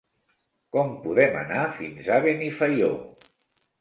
Com 0.77 0.95
podem 1.03 1.37
anar 1.41 1.67
fins 1.81 2.09
a 2.17 2.21
Benifaió? 2.27 2.89